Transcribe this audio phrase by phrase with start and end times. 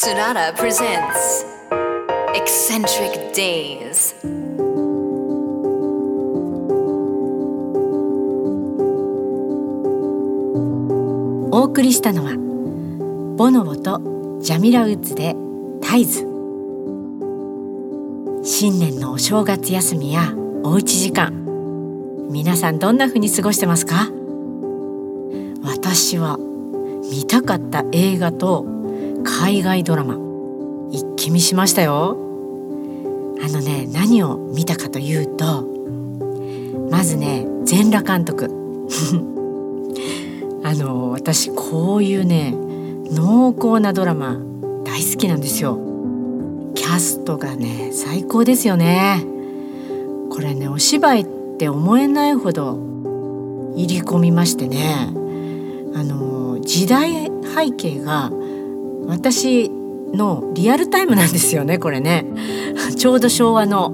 [0.00, 1.44] Tsunada presents
[2.32, 4.14] Eccentric Days.
[11.50, 12.36] お送りしたのは
[13.36, 14.00] ボノボと
[14.40, 15.34] ジャミラウッズで
[15.82, 16.20] タイズ
[18.44, 21.32] 新年のお正月休みやおうち時間
[22.30, 24.12] 皆さんどんな風に過ごしてますか？
[25.64, 26.38] 私は
[27.10, 28.77] 見たかった映画と
[29.28, 30.16] 海外ドラマ。
[30.90, 32.16] 一気見しましたよ。
[33.44, 35.64] あのね何を見たかというと
[36.90, 38.50] まずね全裸監督。
[40.64, 42.54] あの私こういうね
[43.12, 44.38] 濃厚なドラマ
[44.84, 45.78] 大好きなんですよ。
[46.74, 49.24] キャストがね最高ですよね。
[50.30, 51.26] これねお芝居っ
[51.58, 52.78] て思えないほど
[53.76, 55.12] 入り込みましてね。
[55.94, 58.30] あの時代背景が
[59.08, 59.70] 私
[60.12, 62.26] のリアルタイムなんですよねこれね。
[62.96, 63.92] ちょうど昭和の。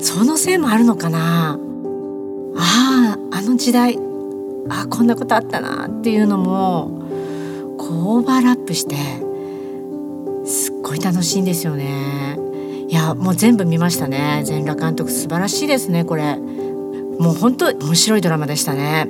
[0.00, 1.58] そのせいもあるのかな。
[2.56, 3.98] あああの時代。
[4.70, 6.90] あこんなことあったなっていうのも
[7.78, 8.96] こうオーバーラップして
[10.44, 12.38] すっごい楽しいんですよね。
[12.88, 14.42] いやもう全部見ましたね。
[14.44, 15.10] 全裸監督。
[15.10, 16.36] 素晴らしいですねこれ。
[17.18, 19.08] もう本当面白いドラマでしたね。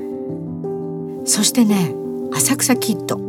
[1.25, 1.95] そしてね
[2.33, 3.28] 浅草キッド。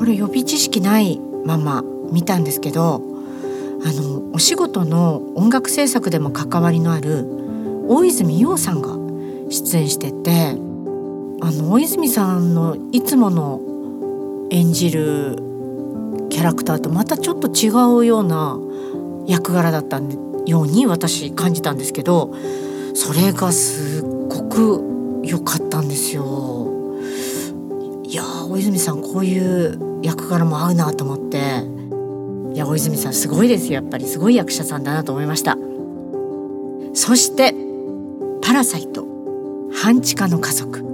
[0.00, 3.02] これ予備知識ないまま見たんですけど
[3.84, 7.26] あのお仕事の音楽制作でも関わりのある
[7.86, 8.94] 大泉洋さんが
[9.50, 10.52] 出演してて
[11.42, 13.60] あの大泉さんのいつもの
[14.50, 15.36] 演じる
[16.30, 18.58] キャラクターとまたちょっと違うような
[19.26, 20.00] 役柄だった
[20.46, 22.34] ように私感じたんですけど
[22.94, 26.69] それがすっごく良かったんですよ。
[28.10, 31.38] いや大泉さんこういう役柄も合うなと思って。
[32.52, 35.56] いや大泉さんすごいですやっぱりすごい役者さんだなと思いました。
[36.92, 37.54] そして
[38.42, 39.06] 「パラサイト
[39.72, 40.84] 半地下の家族」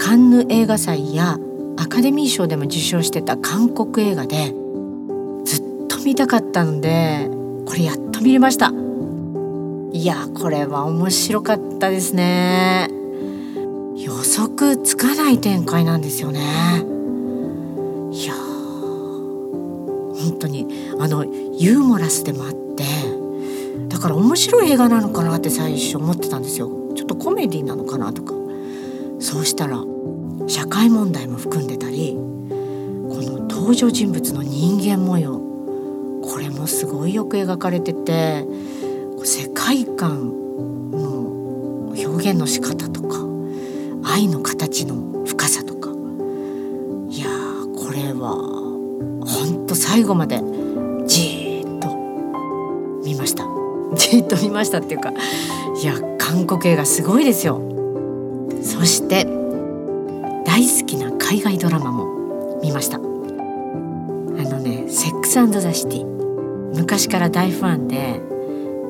[0.00, 1.38] カンヌ映画祭や
[1.76, 4.54] アカデミー賞でも受賞してた韓国映画で
[5.44, 7.30] ずっと見たかったので
[7.66, 8.72] これやっと見れました。
[9.92, 12.95] いやこれは面白かったですね。
[14.06, 16.40] 予測つかない展開なんですよね。
[18.12, 20.68] いや本当に
[21.00, 22.84] あのユーモラスでもあって
[23.88, 26.70] だから面白い映画なのかなって最初思ってたんですよ。
[26.94, 28.32] ちょっとコメディなのかなとか。
[29.18, 29.82] そうしたら
[30.46, 32.18] 社会問題も含んでたりこ
[33.22, 35.40] の登場人物の人間模様
[36.22, 38.46] これもすごいよく描かれてて
[39.24, 40.30] 世界観
[40.92, 42.95] の表現の仕方と
[44.16, 45.90] 愛の形の深さとか。
[47.10, 47.26] いや
[47.76, 48.30] これは
[49.26, 50.40] ほんと最後まで
[51.06, 51.94] じーっと
[53.04, 53.44] 見ました。
[53.94, 57.60] じーっと見ましたっていうかいや韓国映画すごいですよ。
[58.62, 59.26] そして
[60.46, 62.96] 大好きな海外ドラマも見ました。
[62.96, 66.06] あのね「セックスザ・シティ」
[66.74, 68.22] 昔から大ファンで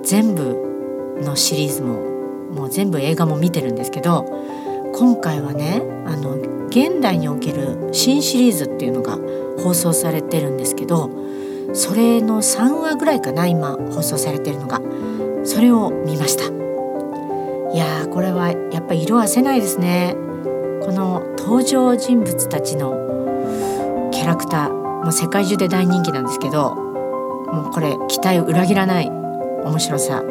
[0.04, 1.94] 全部のシリーズも
[2.54, 4.24] もう全部映画も見てるんですけど
[4.98, 6.36] 今回はねあの
[6.68, 9.18] 現代における新シリーズっていうのが
[9.62, 11.10] 放送されてるんですけど
[11.74, 14.80] それの3話ぐらいかな今放送されてるのが。
[15.46, 16.44] それを見ました。
[17.72, 20.14] いやーこれはやっぱ色あせないですね。
[20.84, 30.22] この登場人物たちのキャラクターもう世界中で大人気なんですけどもうこれ期待を裏切らない面白さ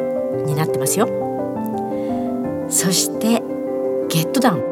[0.44, 1.08] になってますよ。
[2.68, 3.42] そして
[4.08, 4.62] 「ゲットダウン」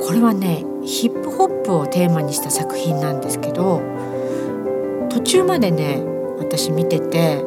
[0.00, 3.80] これはねヒップホップをテーマにした作品なんですけど
[5.08, 6.02] 途中までね
[6.38, 7.44] 私見てて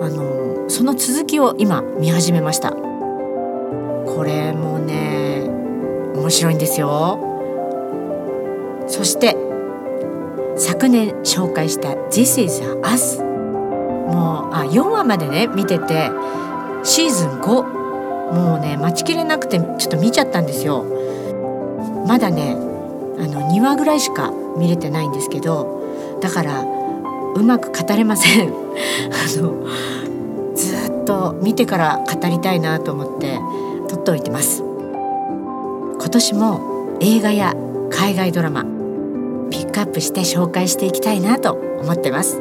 [0.00, 2.70] あのその続きを今見始めました。
[2.70, 5.42] これもね
[6.14, 7.18] 面白いんですよ。
[8.86, 9.36] そして
[10.56, 16.10] 昨年紹介した「This is Us」もうあ4話までね見てて
[16.82, 17.79] シーズン5
[18.32, 20.84] もうね待ちきれなくてちょっと見ちゃったんですよ。
[22.06, 22.56] まだね
[23.18, 26.64] あの2話ぐらいしか見れてないんですけどだから
[27.34, 28.48] うまく語れません。
[29.10, 29.66] あの
[30.54, 33.38] ずっと見てから語りたいなと思って
[33.88, 34.62] 取っておいてます。
[34.62, 36.60] 今年も
[37.00, 37.54] 映画や
[37.90, 38.64] 海外ドラマ
[39.50, 42.40] ピックアップして紹介していきたいなと思ってます。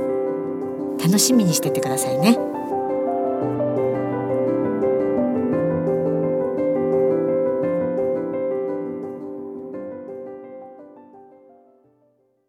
[1.03, 2.48] 楽しみにしててくださいね。